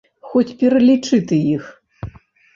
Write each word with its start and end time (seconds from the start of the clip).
Хоць 0.29 0.55
пералічы 0.63 1.21
ты 1.33 1.39
іх. 1.55 1.63